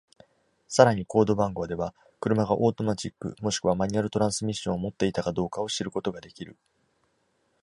[0.67, 6.57] さらにコード番号では、車がオートマチックもしくはマニュアルトランスミッションを持っていたかどうかを知ることが出来る。